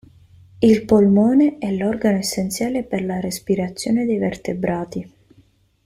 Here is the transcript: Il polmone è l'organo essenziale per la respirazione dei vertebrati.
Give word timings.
Il 0.57 0.83
polmone 0.85 1.59
è 1.59 1.71
l'organo 1.71 2.17
essenziale 2.17 2.81
per 2.83 3.05
la 3.05 3.19
respirazione 3.19 4.03
dei 4.07 4.17
vertebrati. 4.17 5.11